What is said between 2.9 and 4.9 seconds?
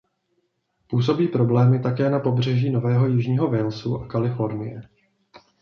Jižního Walesu a Kalifornie.